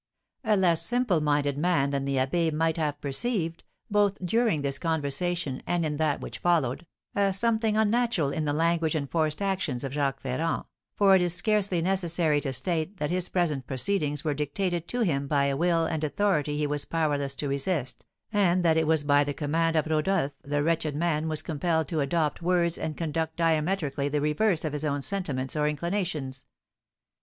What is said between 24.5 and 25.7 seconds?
of his own sentiments or